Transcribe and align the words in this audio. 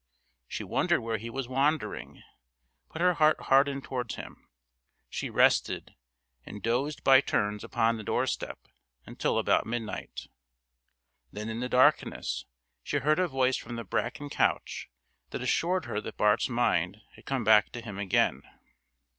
She 0.47 0.63
wondered 0.63 1.01
where 1.01 1.19
he 1.19 1.29
was 1.29 1.47
wandering, 1.47 2.23
but 2.91 3.01
her 3.03 3.13
heart 3.13 3.39
hardened 3.39 3.83
towards 3.83 4.15
him. 4.15 4.47
She 5.11 5.29
rested 5.29 5.93
and 6.43 6.63
dozed 6.63 7.03
by 7.03 7.21
turns 7.21 7.63
upon 7.63 7.97
the 7.97 8.03
doorstep 8.03 8.67
until 9.05 9.37
about 9.37 9.67
midnight. 9.67 10.25
Then 11.31 11.49
in 11.49 11.59
the 11.59 11.69
darkness 11.69 12.45
she 12.81 12.97
heard 12.97 13.19
a 13.19 13.27
voice 13.27 13.57
from 13.57 13.75
the 13.75 13.83
bracken 13.83 14.31
couch 14.31 14.89
that 15.29 15.43
assured 15.43 15.85
her 15.85 16.01
that 16.01 16.17
Bart's 16.17 16.49
mind 16.49 16.97
had 17.13 17.27
come 17.27 17.43
back 17.43 17.69
to 17.73 17.79
him 17.81 17.99
again. 17.99 18.41